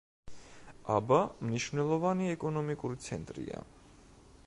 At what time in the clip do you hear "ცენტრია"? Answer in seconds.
3.09-3.65